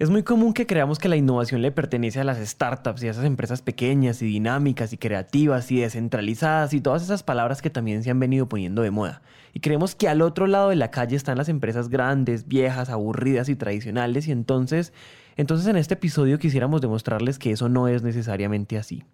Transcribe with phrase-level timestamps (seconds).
[0.00, 3.10] Es muy común que creamos que la innovación le pertenece a las startups y a
[3.10, 8.02] esas empresas pequeñas y dinámicas y creativas y descentralizadas y todas esas palabras que también
[8.02, 9.20] se han venido poniendo de moda.
[9.52, 13.50] Y creemos que al otro lado de la calle están las empresas grandes, viejas, aburridas
[13.50, 14.94] y tradicionales y entonces,
[15.36, 19.04] entonces en este episodio quisiéramos demostrarles que eso no es necesariamente así.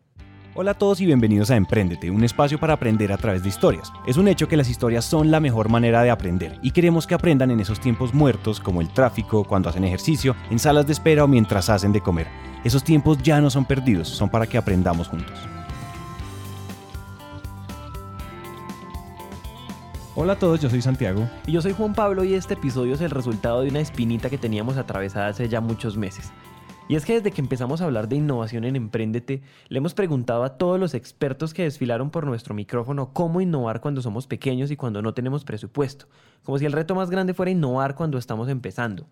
[0.58, 3.92] Hola a todos y bienvenidos a Emprendete, un espacio para aprender a través de historias.
[4.06, 7.14] Es un hecho que las historias son la mejor manera de aprender y queremos que
[7.14, 11.24] aprendan en esos tiempos muertos como el tráfico, cuando hacen ejercicio, en salas de espera
[11.24, 12.28] o mientras hacen de comer.
[12.64, 15.38] Esos tiempos ya no son perdidos, son para que aprendamos juntos.
[20.14, 21.28] Hola a todos, yo soy Santiago.
[21.46, 24.38] Y yo soy Juan Pablo y este episodio es el resultado de una espinita que
[24.38, 26.32] teníamos atravesada hace ya muchos meses.
[26.88, 30.44] Y es que desde que empezamos a hablar de innovación en Emprendete, le hemos preguntado
[30.44, 34.76] a todos los expertos que desfilaron por nuestro micrófono cómo innovar cuando somos pequeños y
[34.76, 36.06] cuando no tenemos presupuesto,
[36.44, 39.04] como si el reto más grande fuera innovar cuando estamos empezando.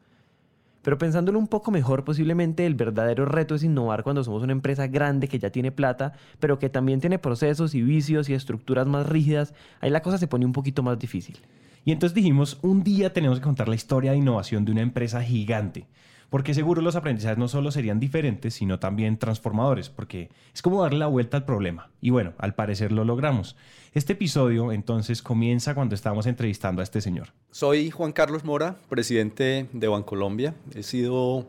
[0.83, 4.87] Pero pensándolo un poco mejor, posiblemente el verdadero reto es innovar cuando somos una empresa
[4.87, 9.09] grande que ya tiene plata, pero que también tiene procesos y vicios y estructuras más
[9.09, 9.53] rígidas.
[9.81, 11.39] Ahí la cosa se pone un poquito más difícil.
[11.85, 15.23] Y entonces dijimos, un día tenemos que contar la historia de innovación de una empresa
[15.23, 15.89] gigante
[16.31, 20.99] porque seguro los aprendizajes no solo serían diferentes, sino también transformadores, porque es como darle
[20.99, 21.91] la vuelta al problema.
[22.01, 23.57] Y bueno, al parecer lo logramos.
[23.93, 27.29] Este episodio entonces comienza cuando estábamos entrevistando a este señor.
[27.51, 30.55] Soy Juan Carlos Mora, presidente de Bancolombia.
[30.75, 31.47] He sido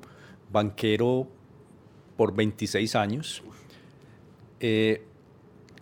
[0.52, 1.28] banquero
[2.18, 3.44] por 26 años
[4.60, 5.04] eh,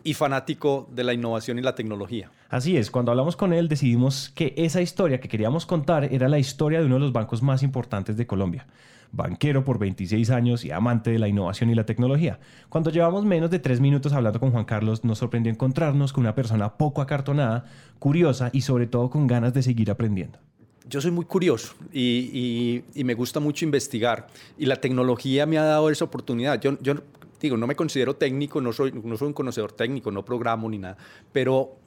[0.03, 2.31] y fanático de la innovación y la tecnología.
[2.53, 6.37] Así es, cuando hablamos con él decidimos que esa historia que queríamos contar era la
[6.37, 8.67] historia de uno de los bancos más importantes de Colombia
[9.11, 12.39] banquero por 26 años y amante de la innovación y la tecnología.
[12.69, 16.35] Cuando llevamos menos de tres minutos hablando con Juan Carlos, nos sorprendió encontrarnos con una
[16.35, 17.65] persona poco acartonada,
[17.97, 20.37] curiosa y sobre todo con ganas de seguir aprendiendo.
[20.87, 24.27] Yo soy muy curioso y, me gusta mucho investigar
[24.59, 26.59] y la tecnología me ha dado esa oportunidad.
[26.59, 26.75] Yo,
[27.39, 30.77] digo, no me considero técnico, no soy, no soy un conocedor técnico, no programo ni
[30.79, 30.97] nada,
[31.31, 31.82] pero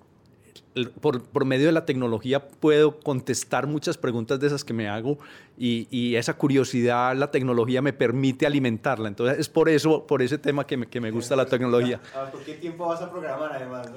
[1.00, 5.18] por, medio de la tecnología puedo contestar muchas preguntas de esas que me hago
[5.58, 9.08] y, esa curiosidad la tecnología me permite alimentarla.
[9.08, 12.00] Entonces es por eso, por ese tema que me, que me gusta la tecnología.
[12.32, 13.88] ¿Por qué tiempo vas a programar además?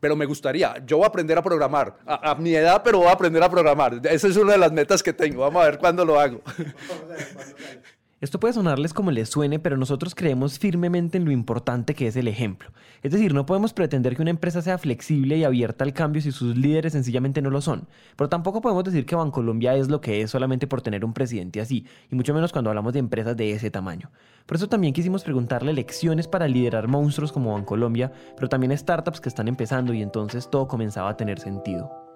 [0.00, 3.08] Pero me gustaría, yo voy a aprender a programar, a, a, mi edad, pero voy
[3.08, 4.00] a aprender a programar.
[4.04, 5.42] Esa es una de las metas que tengo.
[5.42, 6.40] Vamos a ver cuándo lo hago.
[8.20, 12.16] Esto puede sonarles como les suene, pero nosotros creemos firmemente en lo importante que es
[12.16, 12.70] el ejemplo.
[13.02, 16.30] Es decir, no podemos pretender que una empresa sea flexible y abierta al cambio si
[16.30, 17.88] sus líderes sencillamente no lo son.
[18.16, 21.62] Pero tampoco podemos decir que Bancolombia es lo que es solamente por tener un presidente
[21.62, 24.10] así, y mucho menos cuando hablamos de empresas de ese tamaño.
[24.44, 29.30] Por eso también quisimos preguntarle lecciones para liderar monstruos como Bancolombia, pero también startups que
[29.30, 32.09] están empezando y entonces todo comenzaba a tener sentido.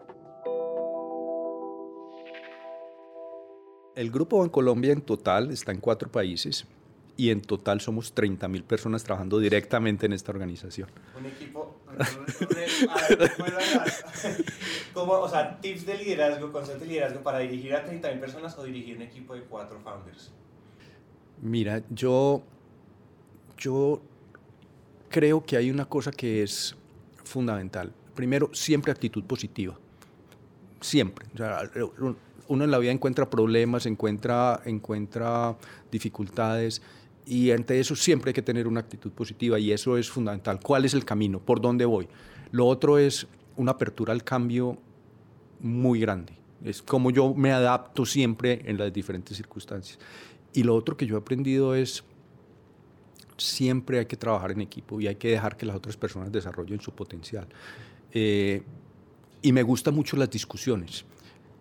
[3.94, 6.66] El Grupo Bancolombia en total está en cuatro países
[7.16, 10.88] y en total somos 30 mil personas trabajando directamente en esta organización.
[11.16, 11.76] Un equipo...
[14.92, 18.58] ¿Cómo, o sea, tips de liderazgo, conceptos de liderazgo para dirigir a 30 mil personas
[18.58, 20.32] o dirigir un equipo de cuatro founders.
[21.40, 22.42] Mira, yo,
[23.56, 24.02] yo
[25.08, 26.74] creo que hay una cosa que es
[27.22, 27.92] fundamental.
[28.16, 29.78] Primero, siempre actitud positiva.
[30.80, 31.26] Siempre.
[31.32, 31.70] O sea,
[32.48, 35.56] uno en la vida encuentra problemas, encuentra, encuentra
[35.90, 36.82] dificultades
[37.26, 40.60] y ante eso siempre hay que tener una actitud positiva y eso es fundamental.
[40.62, 41.40] ¿Cuál es el camino?
[41.40, 42.08] ¿Por dónde voy?
[42.50, 44.78] Lo otro es una apertura al cambio
[45.60, 46.34] muy grande.
[46.62, 49.98] Es como yo me adapto siempre en las diferentes circunstancias.
[50.52, 52.04] Y lo otro que yo he aprendido es
[53.36, 56.80] siempre hay que trabajar en equipo y hay que dejar que las otras personas desarrollen
[56.80, 57.46] su potencial.
[58.12, 58.62] Eh,
[59.42, 61.04] y me gustan mucho las discusiones.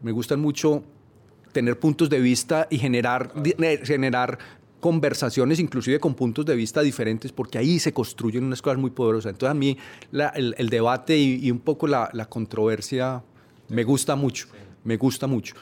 [0.03, 0.83] Me gustan mucho
[1.51, 3.33] tener puntos de vista y generar,
[3.83, 4.37] generar
[4.83, 9.31] conversaciones inclusive con puntos de vista diferentes, porque ahí se construyen unas cosas muy poderosas.
[9.31, 9.77] Entonces a mí
[10.11, 13.23] el, debate y, un poco la, controversia
[13.69, 14.47] me gusta mucho,
[14.83, 15.55] me gusta mucho.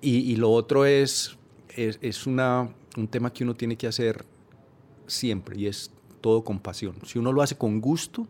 [0.00, 1.36] Y, lo otro es,
[1.76, 4.24] es, una, un tema que uno tiene que hacer
[5.06, 5.90] siempre y es
[6.20, 6.94] todo con pasión.
[7.04, 8.28] Si uno lo hace con gusto,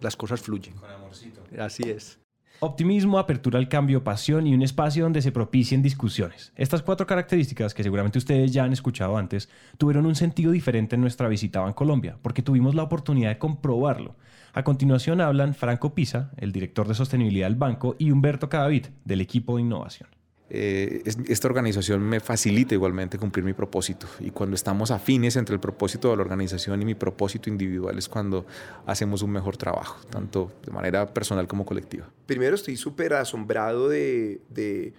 [0.00, 0.74] las cosas fluyen.
[0.74, 1.40] Con amorcito.
[1.56, 2.19] Así es.
[2.62, 6.52] Optimismo, apertura al cambio, pasión y un espacio donde se propicien discusiones.
[6.56, 9.48] Estas cuatro características, que seguramente ustedes ya han escuchado antes,
[9.78, 14.14] tuvieron un sentido diferente en nuestra visita a Colombia, porque tuvimos la oportunidad de comprobarlo.
[14.52, 19.22] A continuación hablan Franco Pisa, el director de sostenibilidad del banco, y Humberto Cadavid, del
[19.22, 20.10] equipo de innovación.
[20.52, 24.06] Eh, esta organización me facilita igualmente cumplir mi propósito.
[24.18, 28.08] Y cuando estamos afines entre el propósito de la organización y mi propósito individual es
[28.08, 28.46] cuando
[28.86, 32.08] hacemos un mejor trabajo, tanto de manera personal como colectiva.
[32.26, 34.92] Primero estoy súper asombrado de, de,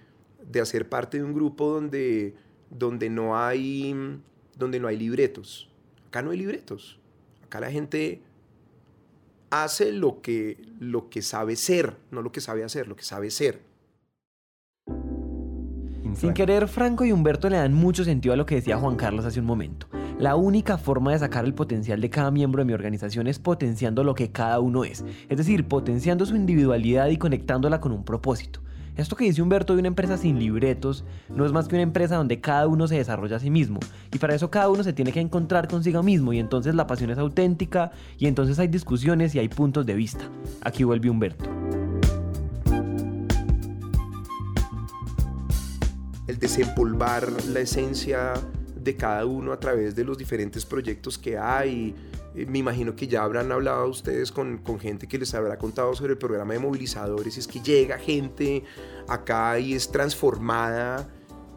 [0.50, 2.34] de, hacer parte de un grupo donde
[2.72, 3.94] donde no hay,
[4.56, 5.68] donde no hay libretos.
[6.08, 6.98] Acá no hay libretos.
[7.44, 8.22] Acá la gente
[9.50, 13.30] hace lo que, lo que sabe ser, no lo que sabe hacer, lo que sabe
[13.30, 13.60] ser.
[16.14, 19.24] Sin querer, Franco y Humberto le dan mucho sentido a lo que decía Juan Carlos
[19.24, 19.88] hace un momento.
[20.18, 24.04] La única forma de sacar el potencial de cada miembro de mi organización es potenciando
[24.04, 28.60] lo que cada uno es, es decir, potenciando su individualidad y conectándola con un propósito.
[28.96, 31.04] Esto que dice Humberto de una empresa sin libretos
[31.34, 33.80] no es más que una empresa donde cada uno se desarrolla a sí mismo
[34.12, 37.10] y para eso cada uno se tiene que encontrar consigo mismo y entonces la pasión
[37.10, 40.28] es auténtica y entonces hay discusiones y hay puntos de vista.
[40.62, 41.81] Aquí vuelve Humberto.
[46.26, 48.34] El desempolvar la esencia
[48.82, 51.94] de cada uno a través de los diferentes proyectos que hay.
[52.34, 55.94] Eh, me imagino que ya habrán hablado ustedes con, con, gente que les habrá contado
[55.94, 57.38] sobre el programa de movilizadores.
[57.38, 58.64] Es que llega gente
[59.08, 61.08] acá y es transformada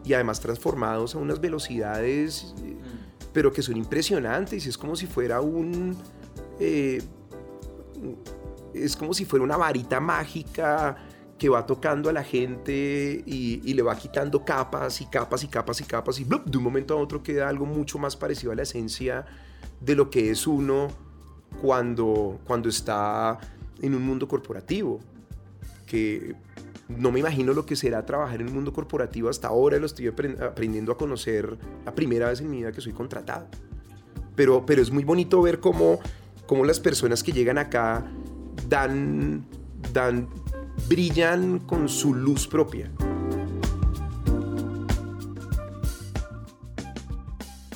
[0.04, 2.76] y además transformados a unas velocidades, eh,
[3.32, 4.66] pero que son impresionantes.
[4.66, 5.96] Es como si fuera un...
[6.60, 7.02] Eh,
[8.72, 10.96] es como si fuera una varita mágica
[11.38, 15.80] que va tocando a la gente y, le va quitando capas y capas y capas
[15.80, 18.62] y capas y de un momento a otro queda algo mucho más parecido a la
[18.62, 19.26] esencia
[19.80, 20.88] de lo que es uno
[21.60, 23.38] cuando, cuando está
[23.82, 25.00] en un mundo corporativo.
[25.86, 26.34] Que
[26.88, 30.08] no me imagino lo que será trabajar en un mundo corporativo hasta ahora, lo estoy
[30.08, 33.46] aprendiendo a conocer la primera vez en mi vida que soy contratado.
[34.34, 35.98] Pero, pero es muy bonito ver cómo,
[36.46, 38.04] cómo las personas que llegan acá
[38.68, 39.46] dan,
[39.92, 40.28] dan
[40.88, 42.90] brillan con su luz propia.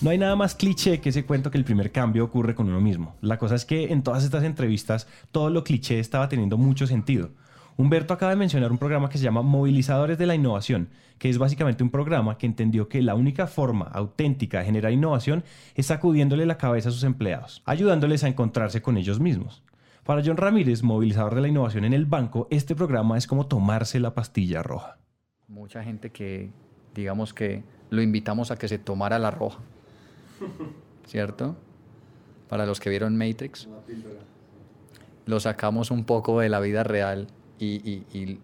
[0.01, 2.81] No hay nada más cliché que ese cuento que el primer cambio ocurre con uno
[2.81, 3.17] mismo.
[3.21, 7.33] La cosa es que en todas estas entrevistas todo lo cliché estaba teniendo mucho sentido.
[7.77, 10.89] Humberto acaba de mencionar un programa que se llama Movilizadores de la Innovación,
[11.19, 15.45] que es básicamente un programa que entendió que la única forma auténtica de generar innovación
[15.75, 19.63] es sacudiéndole la cabeza a sus empleados, ayudándoles a encontrarse con ellos mismos.
[20.11, 24.01] Para John Ramírez, movilizador de la innovación en el banco, este programa es como tomarse
[24.01, 24.99] la pastilla roja.
[25.47, 26.51] Mucha gente que,
[26.97, 29.61] digamos que lo invitamos a que se tomara la roja,
[31.07, 31.55] ¿cierto?
[32.49, 33.69] Para los que vieron Matrix,
[35.27, 37.29] lo sacamos un poco de la vida real
[37.61, 38.41] y,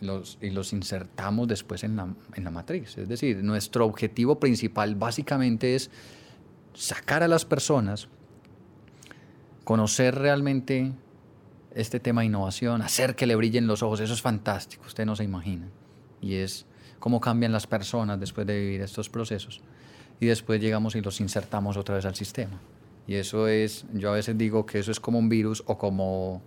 [0.00, 2.96] los, y los, insertamos después en la, en la Matrix.
[2.96, 5.90] Es decir, nuestro objetivo principal básicamente es
[6.74, 8.06] sacar a las personas
[9.64, 10.92] conocer realmente
[11.74, 15.16] este tema de innovación, hacer que le brillen los ojos, eso es fantástico, usted no
[15.16, 15.68] se imagina.
[16.20, 16.66] Y es
[16.98, 19.60] cómo cambian las personas después de vivir estos procesos.
[20.20, 22.60] Y después llegamos y los insertamos otra vez al sistema.
[23.06, 26.42] Y eso es, yo a veces digo que eso es como un virus o como,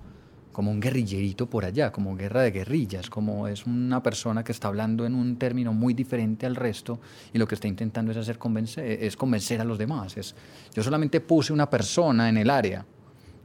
[0.51, 4.67] como un guerrillerito por allá, como guerra de guerrillas, como es una persona que está
[4.67, 6.99] hablando en un término muy diferente al resto
[7.33, 10.17] y lo que está intentando es hacer convencer, es convencer a los demás.
[10.17, 10.35] Es,
[10.75, 12.85] yo solamente puse una persona en el área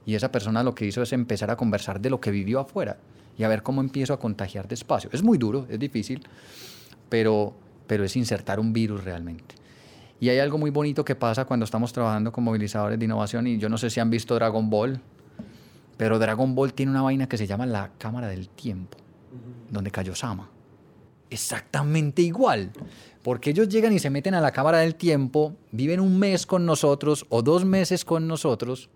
[0.06, 2.96] y esa persona lo que hizo es empezar a conversar de lo que vivió afuera
[3.36, 5.10] y a ver cómo empiezo a contagiar despacio.
[5.12, 6.22] Es muy duro, es difícil,
[7.08, 7.52] pero,
[7.88, 9.56] pero es insertar un virus realmente.
[10.20, 13.58] Y hay algo muy bonito que pasa cuando estamos trabajando con movilizadores de innovación y
[13.58, 15.00] yo no sé si han visto Dragon Ball,
[15.96, 18.96] pero Dragon Ball tiene una vaina que se llama la cámara del tiempo,
[19.70, 20.48] donde cayó Sama.
[21.28, 22.70] Exactamente igual,
[23.22, 26.64] porque ellos llegan y se meten a la cámara del tiempo, viven un mes con
[26.64, 28.88] nosotros o dos meses con nosotros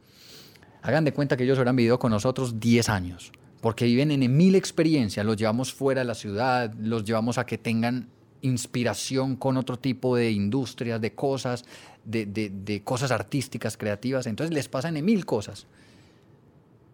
[0.82, 4.54] Hagan de cuenta que ellos hubieran vivido con nosotros 10 años, porque viven en mil
[4.54, 8.08] experiencias, los llevamos fuera de la ciudad, los llevamos a que tengan
[8.42, 11.64] inspiración con otro tipo de industrias, de cosas,
[12.04, 14.26] de, cosas artísticas, creativas.
[14.26, 15.66] Entonces les pasan en mil cosas.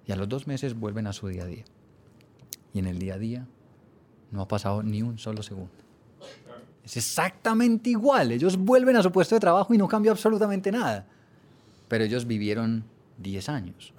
[0.07, 1.65] Y a los dos meses vuelven a su día a día.
[2.73, 3.47] Y en el día a día
[4.31, 5.73] no ha pasado ni un solo segundo.
[6.85, 8.31] Es exactamente igual.
[8.33, 11.07] Ellos vuelven a su puesto de trabajo y no cambia absolutamente nada.
[11.89, 12.85] Pero ellos vivieron
[13.19, 13.93] 10 años.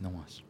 [0.00, 0.44] No más.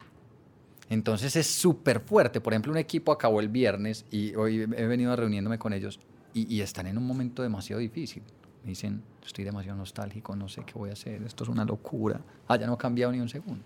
[0.89, 2.41] Entonces es súper fuerte.
[2.41, 5.99] Por ejemplo, un equipo acabó el viernes y hoy he venido reuniéndome con ellos
[6.33, 8.23] y, están en un momento demasiado difícil.
[8.63, 12.21] Me dicen, estoy demasiado nostálgico, no sé qué voy a hacer, esto es una locura.
[12.47, 13.63] Ah, ya no ha cambiado ni un segundo.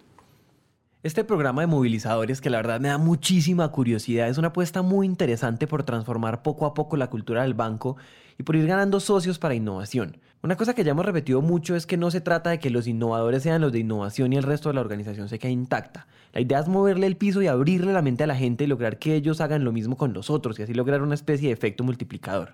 [1.04, 5.08] Este programa de movilizadores, que la verdad me da muchísima curiosidad, es una apuesta muy
[5.08, 7.98] interesante por transformar poco a poco la cultura del banco
[8.38, 10.18] y por ir ganando socios para innovación.
[10.44, 12.86] Una cosa que ya hemos repetido mucho es que no se trata de que los
[12.86, 16.06] innovadores sean los de innovación y el resto de la organización se quede intacta.
[16.34, 19.00] La idea es moverle el piso y abrirle la mente a la gente y lograr
[19.00, 22.54] que ellos hagan lo mismo con nosotros y así lograr una especie de efecto multiplicador.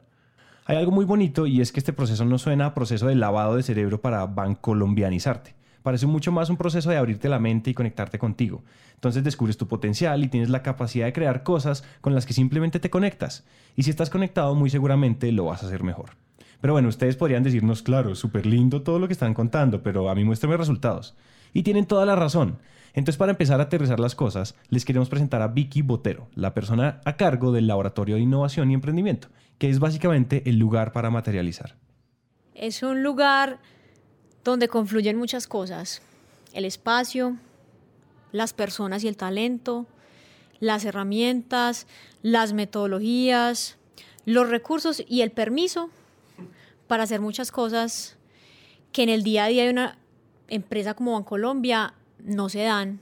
[0.64, 3.58] Hay algo muy bonito y es que este proceso no suena a proceso de lavado
[3.58, 5.57] de cerebro para bancolombianizarte
[5.88, 8.62] parece mucho más un proceso de abrirte la mente y conectarte contigo.
[8.96, 12.82] Entonces descubres tu potencial y tienes la capacidad de crear cosas con las que simplemente
[12.82, 13.46] te conectas.
[13.78, 16.10] Y si estás conectado, muy seguramente lo vas a hacer mejor.
[16.60, 20.16] Pero bueno, ustedes podrían decirnos, claro, súper lindo todo lo que están contando, pero a
[20.16, 21.16] mí muéstrame resultados.
[21.54, 22.58] Y tienen toda la razón.
[22.94, 27.00] Entonces, para empezar a aterrizar las cosas, les queremos presentar a Vicky Botero, la persona
[27.06, 31.78] a cargo del Laboratorio de Innovación y Emprendimiento, que es básicamente el lugar para materializar.
[32.54, 33.60] Es un lugar
[34.52, 36.02] donde confluyen muchas cosas.
[36.54, 37.38] El espacio,
[38.32, 39.86] las personas y el talento,
[40.60, 41.88] las herramientas,
[42.22, 43.78] las metodologías,
[44.26, 45.90] los recursos y el permiso
[46.88, 48.18] para hacer muchas cosas
[48.92, 49.98] que en el día a día de una
[50.48, 53.00] empresa como Bancolombia no se dan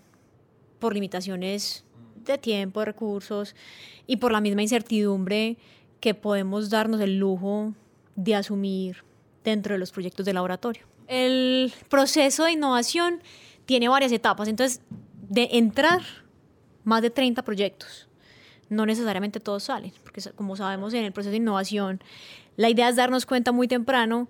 [0.79, 1.83] por limitaciones
[2.25, 3.55] de tiempo, de recursos
[4.07, 5.57] y por la misma incertidumbre
[5.99, 7.73] que podemos darnos el lujo
[8.15, 9.03] de asumir
[9.43, 10.94] dentro de los proyectos de laboratorio.
[11.07, 13.21] El proceso de innovación
[13.65, 14.81] tiene varias etapas, entonces
[15.29, 16.01] de entrar
[16.83, 18.07] más de 30 proyectos.
[18.69, 22.01] No necesariamente todos salen, porque como sabemos en el proceso de innovación,
[22.57, 24.27] la idea es darnos cuenta muy temprano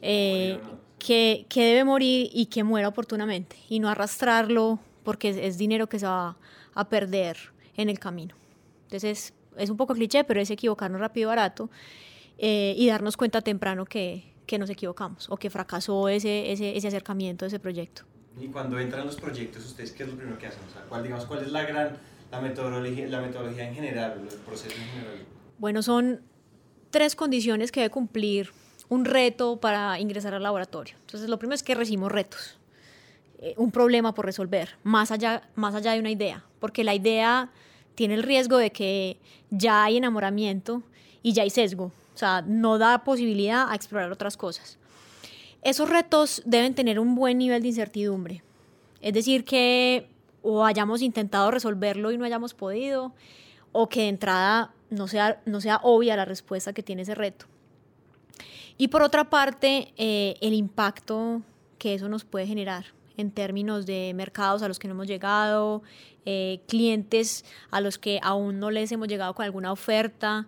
[0.00, 0.58] eh,
[0.98, 5.98] que, que, debe morir y que muera oportunamente y no arrastrarlo porque es, dinero que
[5.98, 6.36] se va
[6.74, 7.36] a perder
[7.76, 8.34] en el camino.
[8.84, 11.70] Entonces es, un poco cliché, pero es equivocarnos rápido y barato
[12.38, 16.88] eh, y darnos cuenta temprano que, que, nos equivocamos o que fracasó ese, ese, ese
[16.88, 18.02] acercamiento, ese proyecto.
[18.40, 20.62] Y cuando entran los proyectos, ¿ustedes qué es lo primero que hacen?
[20.68, 21.96] O sea, ¿cuál, digamos, ¿Cuál es la gran,
[22.30, 25.26] la metodología, la metodología en general, el proceso en general?
[25.58, 26.20] Bueno, son
[26.90, 28.50] tres condiciones que debe cumplir
[28.88, 30.96] un reto para ingresar al laboratorio.
[31.00, 32.58] Entonces, lo primero es que recibimos retos,
[33.38, 37.50] eh, un problema por resolver, más allá, más allá de una idea, porque la idea
[37.94, 39.18] tiene el riesgo de que
[39.50, 40.82] ya hay enamoramiento
[41.22, 44.78] y ya hay sesgo, o sea, no da posibilidad a explorar otras cosas.
[45.62, 48.42] Esos retos deben tener un buen nivel de incertidumbre.
[49.00, 50.08] Es decir, que
[50.42, 53.14] o hayamos intentado resolverlo y no hayamos podido,
[53.72, 57.46] o que de entrada no sea, no sea obvia la respuesta que tiene ese reto.
[58.76, 61.42] Y por otra parte, eh, el impacto
[61.78, 65.82] que eso nos puede generar en términos de mercados a los que no hemos llegado,
[66.26, 70.46] eh, clientes a los que aún no les hemos llegado con alguna oferta,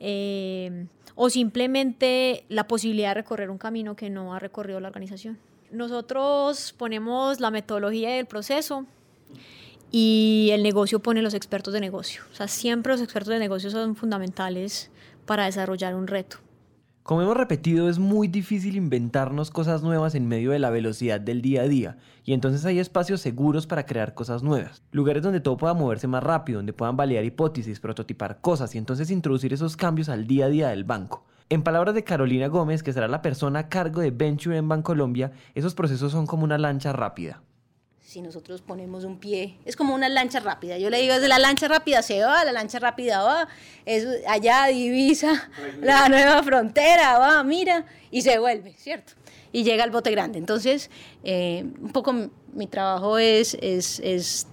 [0.00, 5.38] eh, o simplemente la posibilidad de recorrer un camino que no ha recorrido la organización.
[5.70, 8.86] Nosotros ponemos la metodología del proceso
[9.90, 12.22] y el negocio pone los expertos de negocio.
[12.32, 14.90] O sea, siempre los expertos de negocio son fundamentales
[15.24, 16.38] para desarrollar un reto.
[17.06, 21.40] Como hemos repetido, es muy difícil inventarnos cosas nuevas en medio de la velocidad del
[21.40, 25.56] día a día, y entonces hay espacios seguros para crear cosas nuevas, lugares donde todo
[25.56, 30.08] pueda moverse más rápido, donde puedan validar hipótesis, prototipar cosas y entonces introducir esos cambios
[30.08, 31.24] al día a día del banco.
[31.48, 35.30] En palabras de Carolina Gómez, que será la persona a cargo de Venture en Bancolombia,
[35.54, 37.40] esos procesos son como una lancha rápida
[38.16, 40.78] si nosotros ponemos un pie, es como una lancha rápida.
[40.78, 43.46] Yo le digo, desde la lancha rápida se va, la lancha rápida va,
[43.84, 45.50] es, allá divisa
[45.82, 49.12] la nueva frontera, va, mira, y se vuelve, ¿cierto?
[49.52, 50.38] Y llega al bote grande.
[50.38, 50.90] Entonces,
[51.24, 52.14] eh, un poco
[52.54, 54.46] mi trabajo es, es, es,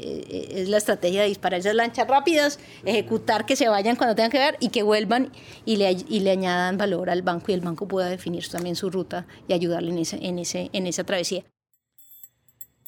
[0.00, 4.32] eh, es, la estrategia de disparar esas lanchas rápidas, ejecutar que se vayan cuando tengan
[4.32, 5.30] que ver y que vuelvan
[5.64, 8.90] y le, y le añadan valor al banco y el banco pueda definir también su
[8.90, 11.44] ruta y ayudarle en, ese, en, ese, en esa travesía.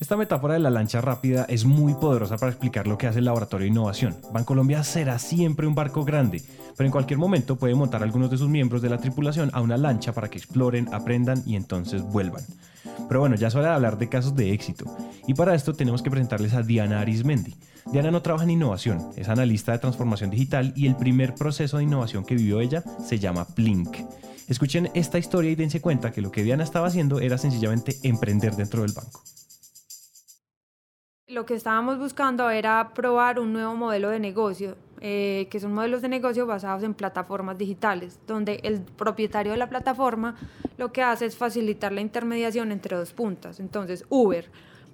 [0.01, 3.27] Esta metáfora de la lancha rápida es muy poderosa para explicar lo que hace el
[3.27, 4.17] laboratorio de innovación.
[4.33, 6.43] Bancolombia será siempre un barco grande,
[6.77, 9.77] pero en cualquier momento puede montar algunos de sus miembros de la tripulación a una
[9.77, 12.43] lancha para que exploren, aprendan y entonces vuelvan.
[13.07, 14.85] Pero bueno, ya es hora de hablar de casos de éxito.
[15.29, 17.55] Y para esto tenemos que presentarles a Diana Arismendi.
[17.93, 21.85] Diana no trabaja en innovación, es analista de transformación digital y el primer proceso de
[21.85, 23.99] innovación que vivió ella se llama Plink.
[24.49, 28.57] Escuchen esta historia y dense cuenta que lo que Diana estaba haciendo era sencillamente emprender
[28.57, 29.23] dentro del banco
[31.27, 36.03] lo que estábamos buscando era probar un nuevo modelo de negocio, eh, que son modelos
[36.03, 40.37] de negocio basados en plataformas digitales, donde el propietario de la plataforma
[40.77, 43.61] lo que hace es facilitar la intermediación entre dos puntas.
[43.61, 44.51] Entonces, Uber.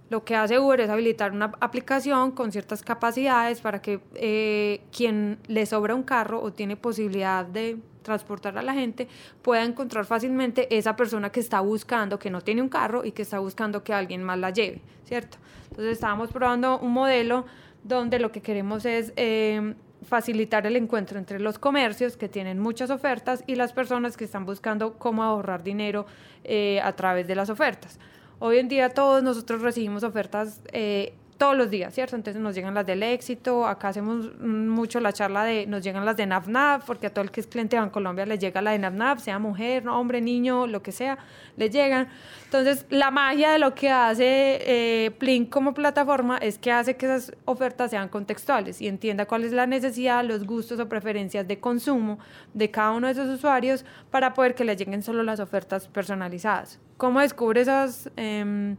[0.09, 5.39] Lo que hace Uber es habilitar una aplicación con ciertas capacidades para que eh, quien
[5.47, 9.09] le sobra un carro o tiene posibilidad de transportar a la gente
[9.43, 13.23] pueda encontrar fácilmente esa persona que está buscando, que no tiene un carro y que
[13.23, 15.39] está buscando que alguien más la lleve, ¿cierto?
[15.71, 17.47] Entonces estábamos probando un modelo
[17.85, 22.91] donde lo que queremos es eh, facilitar el encuentro entre los comercios que tienen muchas
[22.91, 26.07] ofertas y las personas que están buscando cómo ahorrar dinero
[26.45, 27.99] eh, a través de las ofertas.
[28.39, 32.17] Hoy en día todos nosotros recibimos ofertas eh, todos los días, ¿cierto?
[32.17, 36.19] Entonces nos llegan las del éxito, acá hacemos mucho la charla de, nos llegan las
[36.19, 38.79] de NAVNAV, porque a todo el que es cliente de Colombia le llega la de
[38.79, 41.17] NAVNAV, sea mujer, hombre, niño, lo que sea,
[41.57, 42.09] le llegan.
[42.45, 44.27] Entonces la magia de lo que hace
[44.67, 49.45] eh, Plink como plataforma es que hace que esas ofertas sean contextuales y entienda cuál
[49.45, 52.19] es la necesidad, los gustos o preferencias de consumo
[52.53, 56.79] de cada uno de esos usuarios para poder que le lleguen solo las ofertas personalizadas.
[56.99, 58.11] ¿Cómo descubre esas...
[58.19, 58.73] Mm,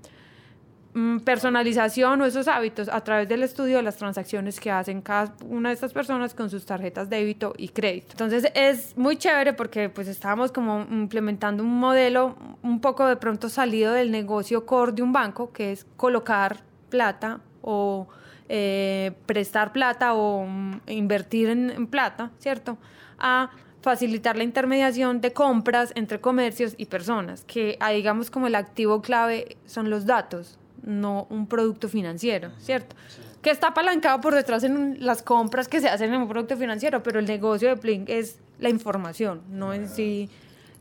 [1.24, 5.70] personalización o esos hábitos a través del estudio de las transacciones que hacen cada una
[5.70, 8.10] de estas personas con sus tarjetas débito y crédito.
[8.12, 13.48] Entonces es muy chévere porque pues estábamos como implementando un modelo un poco de pronto
[13.48, 16.58] salido del negocio core de un banco, que es colocar
[16.90, 18.08] plata o
[18.50, 22.78] eh, prestar plata o mm, invertir en, en plata, ¿cierto?
[23.18, 29.02] A facilitar la intermediación de compras entre comercios y personas, que digamos como el activo
[29.02, 32.96] clave son los datos, no un producto financiero, ¿cierto?
[33.42, 37.02] Que está apalancado por detrás en las compras que se hacen en un producto financiero,
[37.04, 40.30] pero el negocio de Plink es la información, no en sí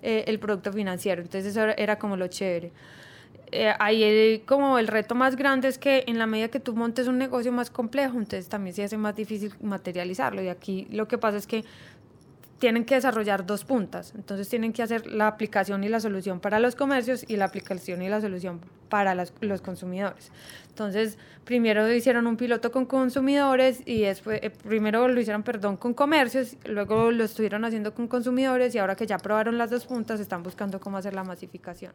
[0.02, 1.22] eh, el producto financiero.
[1.22, 2.72] Entonces eso era como lo chévere.
[3.52, 7.08] Eh, ahí como el reto más grande es que en la medida que tú montes
[7.08, 10.42] un negocio más complejo, entonces también se hace más difícil materializarlo.
[10.42, 11.64] Y aquí lo que pasa es que
[12.60, 14.12] tienen que desarrollar dos puntas.
[14.14, 18.02] Entonces tienen que hacer la aplicación y la solución para los comercios y la aplicación
[18.02, 20.30] y la solución para los consumidores.
[20.68, 25.94] Entonces, primero hicieron un piloto con consumidores y después, eh, primero lo hicieron, perdón, con
[25.94, 30.20] comercios, luego lo estuvieron haciendo con consumidores y ahora que ya probaron las dos puntas,
[30.20, 31.92] están buscando cómo hacer la masificación.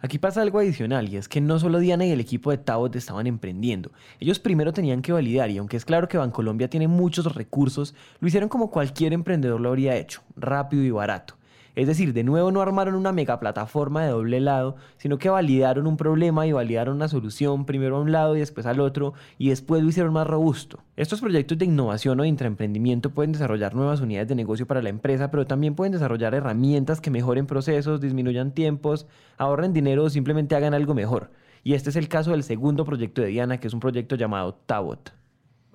[0.00, 2.94] Aquí pasa algo adicional y es que no solo Diana y el equipo de Tabot
[2.94, 3.90] estaban emprendiendo.
[4.20, 8.28] Ellos primero tenían que validar y aunque es claro que Bancolombia tiene muchos recursos, lo
[8.28, 11.37] hicieron como cualquier emprendedor lo habría hecho, rápido y barato.
[11.78, 15.86] Es decir, de nuevo no armaron una mega plataforma de doble lado, sino que validaron
[15.86, 19.50] un problema y validaron una solución primero a un lado y después al otro y
[19.50, 20.80] después lo hicieron más robusto.
[20.96, 24.88] Estos proyectos de innovación o de intraemprendimiento pueden desarrollar nuevas unidades de negocio para la
[24.88, 29.06] empresa, pero también pueden desarrollar herramientas que mejoren procesos, disminuyan tiempos,
[29.36, 31.30] ahorren dinero o simplemente hagan algo mejor.
[31.62, 34.52] Y este es el caso del segundo proyecto de Diana, que es un proyecto llamado
[34.66, 35.17] Tabot.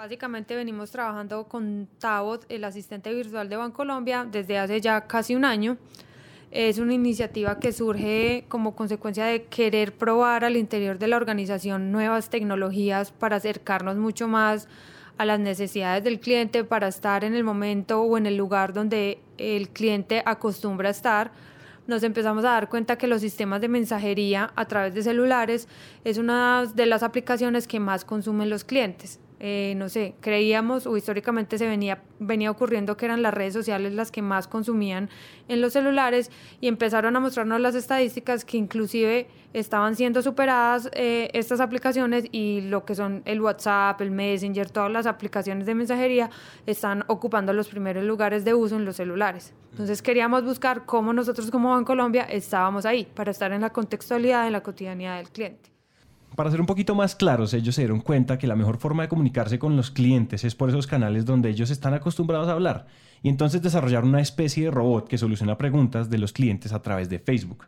[0.03, 5.45] Básicamente venimos trabajando con Tabot, el asistente virtual de Bancolombia, desde hace ya casi un
[5.45, 5.77] año.
[6.51, 11.93] Es una iniciativa que surge como consecuencia de querer probar al interior de la organización
[11.93, 14.67] nuevas tecnologías para acercarnos mucho más
[15.17, 19.19] a las necesidades del cliente, para estar en el momento o en el lugar donde
[19.37, 21.31] el cliente acostumbra estar.
[21.87, 25.69] Nos empezamos a dar cuenta que los sistemas de mensajería a través de celulares
[26.03, 29.21] es una de las aplicaciones que más consumen los clientes.
[29.45, 33.91] Eh, no sé, creíamos o históricamente se venía, venía ocurriendo que eran las redes sociales
[33.91, 35.09] las que más consumían
[35.49, 41.29] en los celulares y empezaron a mostrarnos las estadísticas que inclusive estaban siendo superadas eh,
[41.33, 46.29] estas aplicaciones y lo que son el WhatsApp, el Messenger, todas las aplicaciones de mensajería
[46.65, 49.53] están ocupando los primeros lugares de uso en los celulares.
[49.71, 54.53] Entonces queríamos buscar cómo nosotros como Colombia estábamos ahí para estar en la contextualidad, en
[54.53, 55.72] la cotidianidad del cliente.
[56.35, 59.09] Para ser un poquito más claros, ellos se dieron cuenta que la mejor forma de
[59.09, 62.87] comunicarse con los clientes es por esos canales donde ellos están acostumbrados a hablar
[63.21, 67.07] y entonces desarrollaron una especie de robot que soluciona preguntas de los clientes a través
[67.09, 67.65] de Facebook.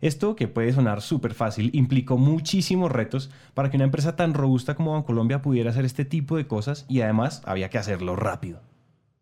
[0.00, 4.74] Esto, que puede sonar súper fácil, implicó muchísimos retos para que una empresa tan robusta
[4.74, 8.60] como Bancolombia pudiera hacer este tipo de cosas y además había que hacerlo rápido.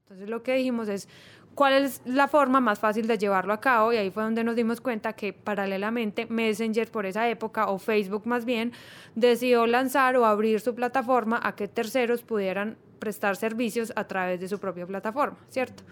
[0.04, 1.09] Entonces lo que dijimos es,
[1.56, 4.54] cuál es la forma más fácil de llevarlo a cabo y ahí fue donde nos
[4.54, 8.72] dimos cuenta que paralelamente Messenger por esa época o Facebook más bien
[9.14, 14.48] decidió lanzar o abrir su plataforma a que terceros pudieran prestar servicios a través de
[14.48, 15.82] su propia plataforma, ¿cierto?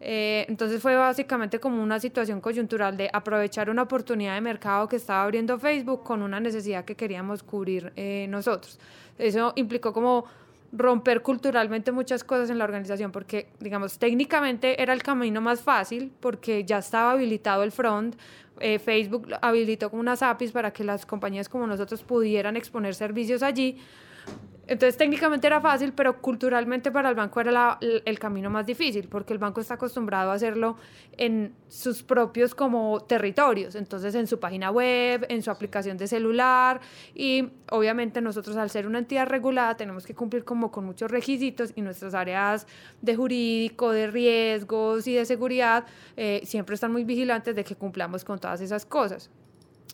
[0.00, 4.96] Eh, entonces fue básicamente como una situación coyuntural de aprovechar una oportunidad de mercado que
[4.96, 8.78] estaba abriendo Facebook con una necesidad que queríamos cubrir eh, nosotros.
[9.18, 10.24] Eso implicó como
[10.72, 16.12] romper culturalmente muchas cosas en la organización, porque, digamos, técnicamente era el camino más fácil,
[16.20, 18.16] porque ya estaba habilitado el front,
[18.60, 23.42] eh, Facebook habilitó como unas APIs para que las compañías como nosotros pudieran exponer servicios
[23.42, 23.78] allí,
[24.70, 29.32] entonces técnicamente era fácil, pero culturalmente para el banco era el camino más difícil, porque
[29.32, 30.76] el banco está acostumbrado a hacerlo
[31.16, 36.80] en sus propios como territorios, entonces en su página web, en su aplicación de celular
[37.16, 41.72] y obviamente nosotros al ser una entidad regulada tenemos que cumplir como con muchos requisitos
[41.74, 42.68] y nuestras áreas
[43.02, 45.84] de jurídico, de riesgos y de seguridad
[46.16, 49.30] eh, siempre están muy vigilantes de que cumplamos con todas esas cosas.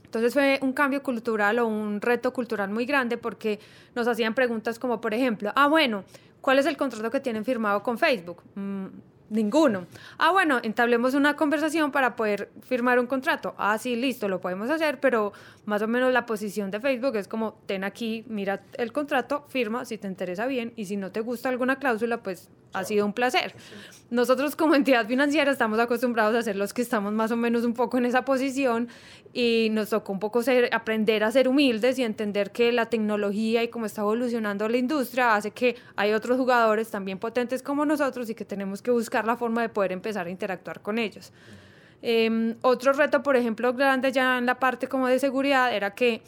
[0.05, 3.59] Entonces fue un cambio cultural o un reto cultural muy grande porque
[3.95, 6.05] nos hacían preguntas como, por ejemplo, ah, bueno,
[6.41, 8.43] ¿cuál es el contrato que tienen firmado con Facebook?
[8.55, 8.87] Mm,
[9.29, 9.87] Ninguno.
[10.19, 13.55] Ah, bueno, entablemos una conversación para poder firmar un contrato.
[13.59, 15.33] Ah, sí, listo, lo podemos hacer, pero
[15.65, 19.85] más o menos la posición de Facebook es como, ten aquí, mira el contrato, firma
[19.85, 23.12] si te interesa bien y si no te gusta alguna cláusula, pues ha sido un
[23.12, 23.55] placer.
[24.11, 27.73] Nosotros como entidad financiera estamos acostumbrados a ser los que estamos más o menos un
[27.73, 28.89] poco en esa posición
[29.33, 33.62] y nos tocó un poco ser, aprender a ser humildes y entender que la tecnología
[33.62, 38.29] y cómo está evolucionando la industria hace que hay otros jugadores también potentes como nosotros
[38.29, 41.33] y que tenemos que buscar la forma de poder empezar a interactuar con ellos.
[42.03, 46.23] Em, otro reto, por ejemplo, grande ya en la parte como de seguridad era que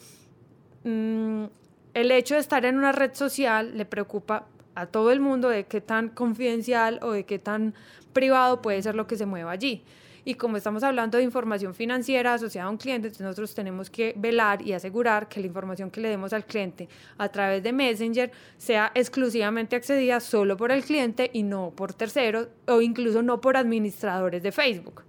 [0.83, 1.45] mm,
[1.93, 5.65] el hecho de estar en una red social le preocupa a todo el mundo de
[5.65, 7.73] qué tan confidencial o de qué tan
[8.13, 9.83] privado puede ser lo que se mueva allí.
[10.25, 14.61] Y como estamos hablando de información financiera asociada a un cliente, nosotros tenemos que velar
[14.61, 18.91] y asegurar que la información que le demos al cliente a través de Messenger sea
[18.93, 24.43] exclusivamente accedida solo por el cliente y no por terceros o incluso no por administradores
[24.43, 25.03] de Facebook.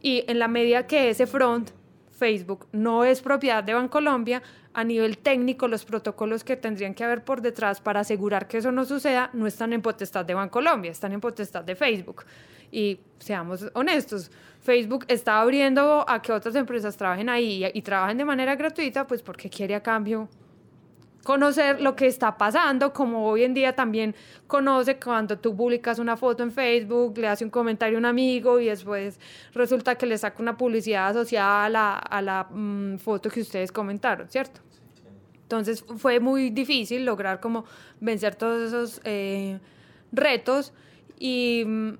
[0.00, 1.70] Y en la medida que ese front,
[2.10, 7.24] Facebook, no es propiedad de Bancolombia, a nivel técnico los protocolos que tendrían que haber
[7.24, 11.12] por detrás para asegurar que eso no suceda no están en potestad de Bancolombia, están
[11.12, 12.24] en potestad de Facebook.
[12.72, 14.30] Y seamos honestos,
[14.60, 19.06] Facebook está abriendo a que otras empresas trabajen ahí y, y trabajen de manera gratuita,
[19.06, 20.28] pues porque quiere a cambio
[21.24, 24.14] conocer lo que está pasando, como hoy en día también
[24.46, 28.60] conoce cuando tú publicas una foto en Facebook, le hace un comentario a un amigo
[28.60, 29.20] y después
[29.52, 33.70] resulta que le saca una publicidad asociada a la, a la mm, foto que ustedes
[33.70, 34.60] comentaron, ¿cierto?
[35.42, 37.64] Entonces fue muy difícil lograr como
[38.00, 39.58] vencer todos esos eh,
[40.12, 40.72] retos
[41.18, 41.90] y mm,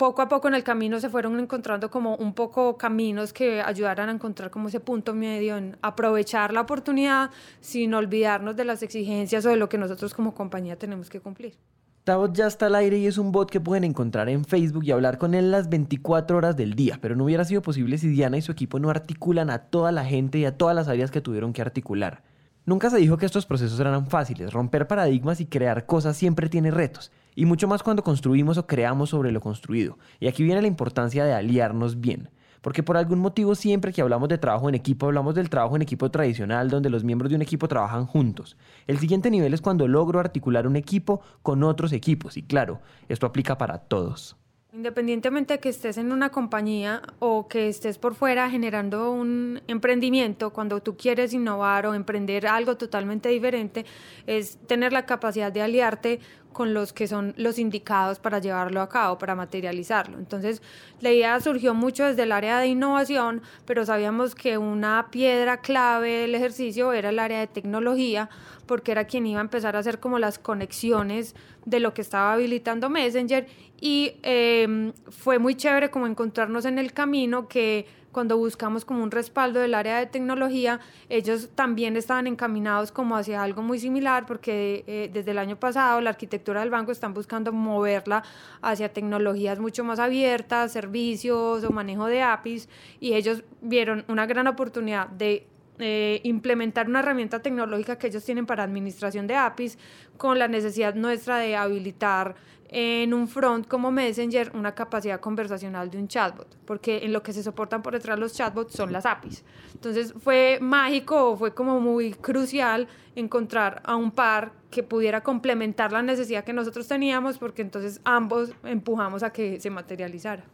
[0.00, 4.08] poco a poco en el camino se fueron encontrando como un poco caminos que ayudaran
[4.08, 7.28] a encontrar como ese punto medio en aprovechar la oportunidad
[7.60, 11.58] sin olvidarnos de las exigencias o de lo que nosotros como compañía tenemos que cumplir.
[12.04, 14.90] Tabot ya está al aire y es un bot que pueden encontrar en Facebook y
[14.90, 18.38] hablar con él las 24 horas del día, pero no hubiera sido posible si Diana
[18.38, 21.20] y su equipo no articulan a toda la gente y a todas las áreas que
[21.20, 22.22] tuvieron que articular.
[22.64, 26.70] Nunca se dijo que estos procesos eran fáciles, romper paradigmas y crear cosas siempre tiene
[26.70, 27.10] retos,
[27.40, 29.96] y mucho más cuando construimos o creamos sobre lo construido.
[30.18, 32.28] Y aquí viene la importancia de aliarnos bien.
[32.60, 35.80] Porque por algún motivo siempre que hablamos de trabajo en equipo hablamos del trabajo en
[35.80, 38.58] equipo tradicional donde los miembros de un equipo trabajan juntos.
[38.86, 43.24] El siguiente nivel es cuando logro articular un equipo con otros equipos y claro, esto
[43.24, 44.36] aplica para todos.
[44.72, 50.52] Independientemente de que estés en una compañía o que estés por fuera generando un emprendimiento,
[50.52, 53.84] cuando tú quieres innovar o emprender algo totalmente diferente,
[54.28, 56.20] es tener la capacidad de aliarte
[56.52, 60.18] con los que son los indicados para llevarlo a cabo, para materializarlo.
[60.18, 60.62] Entonces,
[61.00, 66.18] la idea surgió mucho desde el área de innovación, pero sabíamos que una piedra clave
[66.18, 68.28] del ejercicio era el área de tecnología,
[68.66, 71.34] porque era quien iba a empezar a hacer como las conexiones
[71.64, 73.46] de lo que estaba habilitando Messenger
[73.80, 79.10] y eh, fue muy chévere como encontrarnos en el camino que cuando buscamos como un
[79.10, 84.84] respaldo del área de tecnología, ellos también estaban encaminados como hacia algo muy similar porque
[84.86, 88.22] eh, desde el año pasado la arquitectura del banco están buscando moverla
[88.62, 92.68] hacia tecnologías mucho más abiertas, servicios o manejo de APIs
[92.98, 95.46] y ellos vieron una gran oportunidad de
[95.82, 99.78] eh, implementar una herramienta tecnológica que ellos tienen para administración de APIs
[100.18, 102.34] con la necesidad nuestra de habilitar
[102.72, 107.32] en un front como Messenger una capacidad conversacional de un chatbot, porque en lo que
[107.32, 109.44] se soportan por detrás los chatbots son las APIs.
[109.74, 116.02] Entonces fue mágico, fue como muy crucial encontrar a un par que pudiera complementar la
[116.02, 120.44] necesidad que nosotros teníamos, porque entonces ambos empujamos a que se materializara.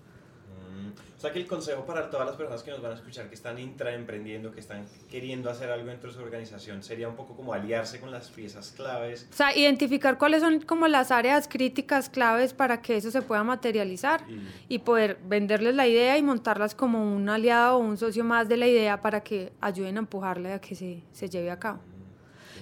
[1.27, 3.59] Sea que el consejo para todas las personas que nos van a escuchar, que están
[3.59, 7.99] intraemprendiendo, que están queriendo hacer algo dentro de su organización, sería un poco como aliarse
[7.99, 9.27] con las piezas claves.
[9.33, 13.43] O sea, identificar cuáles son como las áreas críticas claves para que eso se pueda
[13.43, 14.23] materializar
[14.69, 18.49] y, y poder venderles la idea y montarlas como un aliado o un socio más
[18.49, 21.81] de la idea para que ayuden a empujarle a que se, se lleve a cabo.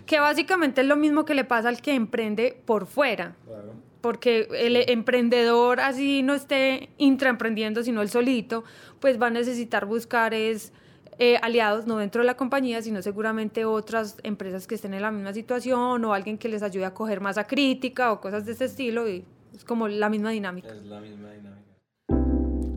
[0.06, 3.36] Que básicamente es lo mismo que le pasa al que emprende por fuera.
[3.44, 8.62] Claro porque el emprendedor así no esté intraemprendiendo, sino el solito,
[9.00, 10.74] pues va a necesitar buscar es
[11.18, 15.10] eh, aliados, no dentro de la compañía, sino seguramente otras empresas que estén en la
[15.10, 18.66] misma situación o alguien que les ayude a coger masa crítica o cosas de ese
[18.66, 20.68] estilo y es como la misma dinámica.
[20.68, 21.73] Es la misma dinámica.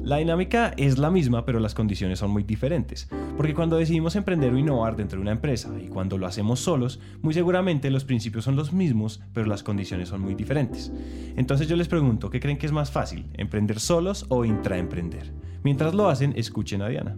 [0.07, 3.09] La dinámica es la misma, pero las condiciones son muy diferentes.
[3.35, 7.01] Porque cuando decidimos emprender o innovar dentro de una empresa y cuando lo hacemos solos,
[7.21, 10.93] muy seguramente los principios son los mismos, pero las condiciones son muy diferentes.
[11.35, 13.25] Entonces yo les pregunto, ¿qué creen que es más fácil?
[13.33, 15.33] ¿Emprender solos o intraemprender?
[15.63, 17.17] Mientras lo hacen, escuchen a Diana.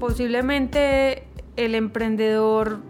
[0.00, 2.80] Posiblemente el emprendedor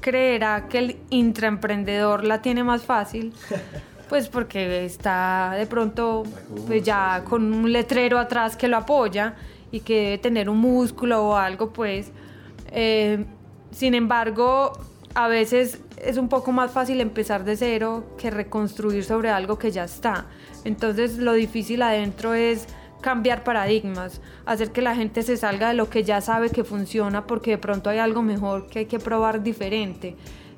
[0.00, 3.34] creerá que el intraemprendedor la tiene más fácil,
[4.10, 6.24] pues porque está de pronto
[6.66, 9.36] pues ya con un letrero atrás que lo apoya
[9.70, 12.10] y que debe tener un músculo o algo, pues.
[12.72, 13.24] Eh,
[13.70, 14.72] sin embargo,
[15.14, 19.70] a veces es un poco más fácil empezar de cero que reconstruir sobre algo que
[19.70, 20.26] ya está.
[20.64, 22.66] Entonces lo difícil adentro es
[23.00, 27.28] cambiar paradigmas, hacer que la gente se salga de lo que ya sabe que funciona
[27.28, 30.16] porque de pronto hay algo mejor que hay que probar diferente.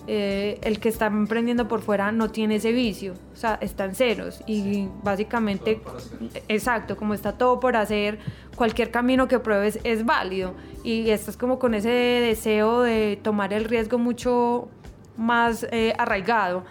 [0.09, 3.95] Eh, el que está emprendiendo por fuera no tiene ese vicio, o sea, está en
[3.95, 4.43] ceros.
[4.47, 5.81] Y básicamente,
[6.49, 8.19] exacto, como está todo por hacer,
[8.57, 10.55] cualquier camino que pruebes es válido.
[10.83, 14.69] Y estás como con ese deseo de tomar el riesgo mucho
[15.17, 16.65] más eh, arraigado.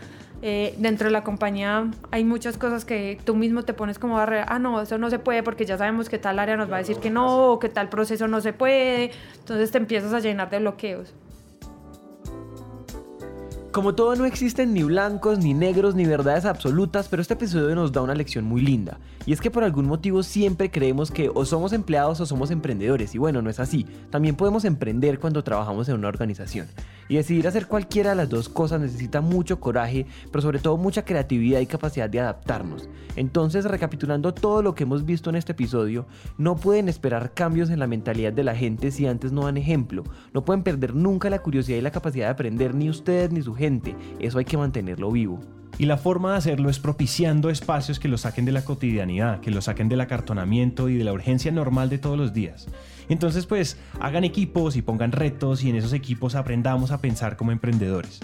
[0.44, 4.48] Eh, dentro de la compañía hay muchas cosas que tú mismo te pones como barrera,
[4.50, 6.80] ah, no, eso no se puede porque ya sabemos que tal área nos va a
[6.80, 10.50] decir que no, o que tal proceso no se puede, entonces te empiezas a llenar
[10.50, 11.14] de bloqueos.
[13.72, 17.94] Como todo no existen ni blancos, ni negros, ni verdades absolutas, pero este episodio nos
[17.94, 19.00] da una lección muy linda.
[19.26, 23.16] Y es que por algún motivo siempre creemos que o somos empleados o somos emprendedores.
[23.16, 23.86] Y bueno, no es así.
[24.10, 26.68] También podemos emprender cuando trabajamos en una organización.
[27.08, 31.06] Y decidir hacer cualquiera de las dos cosas necesita mucho coraje, pero sobre todo mucha
[31.06, 32.90] creatividad y capacidad de adaptarnos.
[33.16, 36.06] Entonces, recapitulando todo lo que hemos visto en este episodio,
[36.38, 40.04] no pueden esperar cambios en la mentalidad de la gente si antes no dan ejemplo.
[40.34, 43.56] No pueden perder nunca la curiosidad y la capacidad de aprender ni ustedes ni su
[43.62, 43.96] gente.
[44.20, 45.40] Eso hay que mantenerlo vivo.
[45.78, 49.52] Y la forma de hacerlo es propiciando espacios que lo saquen de la cotidianidad, que
[49.52, 52.68] lo saquen del acartonamiento y de la urgencia normal de todos los días.
[53.10, 57.52] Entonces, pues, hagan equipos y pongan retos y en esos equipos aprendamos a pensar como
[57.52, 58.20] emprendedores.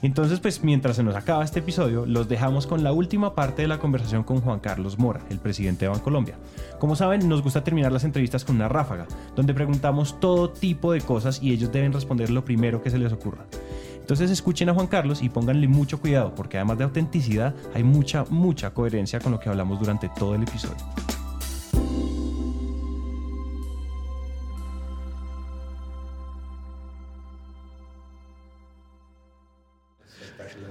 [0.00, 3.68] Entonces, pues mientras se nos acaba este episodio, los dejamos con la última parte de
[3.68, 6.36] la conversación con Juan Carlos Mora, el presidente de Bancolombia.
[6.78, 11.00] Como saben, nos gusta terminar las entrevistas con una ráfaga, donde preguntamos todo tipo de
[11.00, 13.46] cosas y ellos deben responder lo primero que se les ocurra.
[14.08, 18.24] Entonces escuchen a Juan Carlos y pónganle mucho cuidado, porque además de autenticidad, hay mucha,
[18.30, 20.76] mucha coherencia con lo que hablamos durante todo el episodio.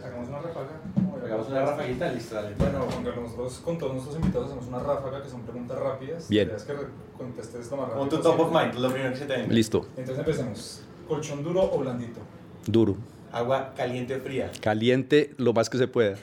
[0.03, 0.81] Hagamos una ráfaga.
[1.23, 2.55] Hagamos una rafaguita, listo, dale.
[2.55, 6.27] Bueno, Juan Carlos, nosotros con todos nuestros invitados hacemos una ráfaga que son preguntas rápidas.
[6.27, 6.49] Bien.
[6.49, 6.73] Es que
[7.15, 9.47] contestes lo más rápido Como tu top of mind, lo primero que se te.
[9.47, 9.85] Listo.
[9.95, 10.81] Entonces empecemos.
[11.07, 12.19] ¿Colchón duro o blandito?
[12.65, 12.97] Duro.
[13.31, 14.51] Agua caliente o fría.
[14.61, 16.17] Caliente lo más que se pueda.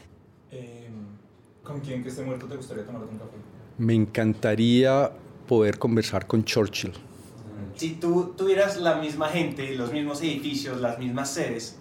[0.51, 0.89] Eh,
[1.63, 3.37] ¿Con quién que esté muerto te gustaría tomarte un café?
[3.79, 5.11] Me encantaría
[5.47, 6.93] poder conversar con Churchill.
[7.77, 11.77] Si tú tuvieras la misma gente, los mismos edificios, las mismas sedes,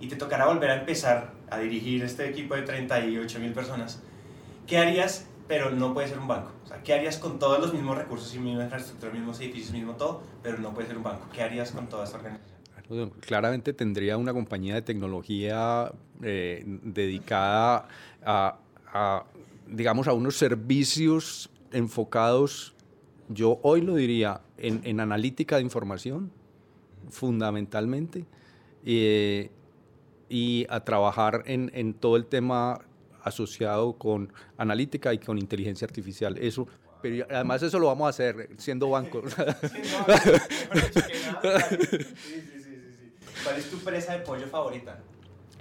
[0.00, 4.00] y te tocara volver a empezar a dirigir este equipo de 38 mil personas,
[4.66, 5.26] ¿qué harías?
[5.48, 6.52] Pero no puede ser un banco.
[6.64, 9.94] O sea, ¿qué harías con todos los mismos recursos y misma infraestructura, mismos edificios, mismo
[9.94, 10.22] todo?
[10.42, 11.26] Pero no puede ser un banco.
[11.32, 12.53] ¿Qué harías con toda esta organización?
[13.20, 15.90] Claramente tendría una compañía de tecnología
[16.22, 17.88] eh, dedicada
[18.24, 18.58] a,
[18.92, 19.24] a,
[19.66, 22.74] digamos, a unos servicios enfocados,
[23.28, 26.30] yo hoy lo diría, en, en analítica de información,
[27.08, 28.26] fundamentalmente,
[28.84, 29.50] eh,
[30.28, 32.80] y a trabajar en, en todo el tema
[33.22, 36.36] asociado con analítica y con inteligencia artificial.
[36.38, 36.68] Eso,
[37.00, 39.22] pero además eso lo vamos a hacer siendo banco.
[43.44, 44.98] ¿Cuál es tu presa de pollo favorita?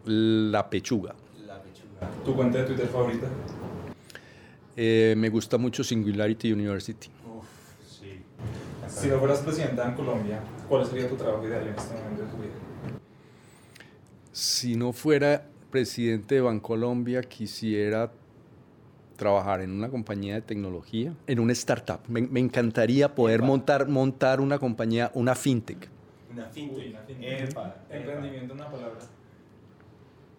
[0.05, 1.15] La pechuga.
[1.45, 2.23] La pechuga.
[2.23, 3.27] ¿Tu cuenta de Twitter favorita?
[4.77, 7.09] Eh, me gusta mucho Singularity University.
[7.27, 7.45] Uf,
[7.85, 8.21] sí.
[8.87, 12.29] Si no fueras presidenta en Colombia, ¿cuál sería tu trabajo ideal en este momento de
[12.29, 12.53] tu vida?
[14.31, 18.11] Si no fuera presidente de Bancolombia, quisiera
[19.17, 21.99] trabajar en una compañía de tecnología, en una startup.
[22.07, 25.89] Me, me encantaría poder montar, montar una compañía, una fintech.
[26.33, 26.77] Una fintech.
[26.77, 27.49] Uy, una fintech.
[27.49, 28.99] Epa, Emprendimiento, una palabra.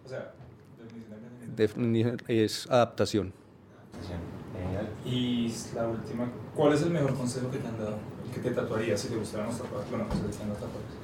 [0.05, 0.31] O sea,
[0.77, 2.25] definición de emprendimiento.
[2.27, 3.33] Es adaptación.
[4.53, 4.87] Genial.
[5.05, 7.97] Y la última, ¿cuál es el mejor consejo que te han dado?
[8.25, 9.89] El que te tatuarías si te gustaran los tatuajes.
[9.89, 10.95] Bueno, pues están los tatuajes.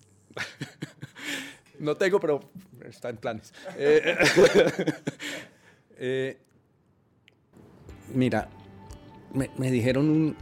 [1.78, 2.40] No tengo, pero
[2.84, 3.54] está en planes.
[3.78, 4.14] Eh,
[5.96, 6.38] eh,
[8.12, 8.50] mira,
[9.32, 10.36] me, me dijeron un-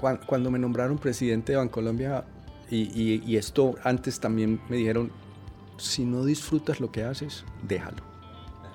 [0.00, 2.24] cuan- cuando me nombraron presidente de Bancolombia,
[2.70, 5.10] y, y esto antes también me dijeron,
[5.78, 8.02] si no disfrutas lo que haces, déjalo,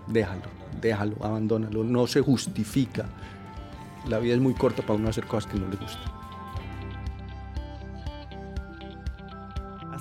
[0.08, 0.42] déjalo,
[0.82, 3.06] déjalo, abandónalo, no se justifica.
[4.08, 6.12] La vida es muy corta para uno hacer cosas que no le gustan.